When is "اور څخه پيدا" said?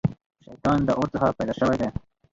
0.99-1.53